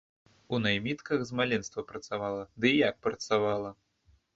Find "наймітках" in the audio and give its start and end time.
0.61-1.25